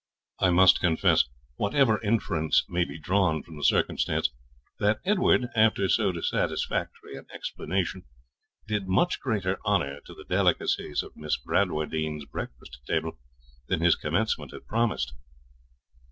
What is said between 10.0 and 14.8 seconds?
to the delicacies of Miss Bradwardine's breakfast table than his commencement had